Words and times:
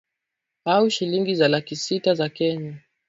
au 0.65 0.89
shilingi 0.89 1.35
za 1.35 1.47
laki 1.47 1.75
sita 1.75 2.13
za 2.13 2.29
Kenya 2.29 2.81